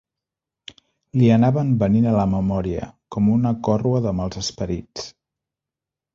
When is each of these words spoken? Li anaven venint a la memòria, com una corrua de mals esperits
Li 1.21 1.27
anaven 1.35 1.69
venint 1.83 2.07
a 2.13 2.13
la 2.15 2.23
memòria, 2.31 2.89
com 3.17 3.29
una 3.35 3.53
corrua 3.69 4.01
de 4.09 4.17
mals 4.23 4.43
esperits 4.43 5.07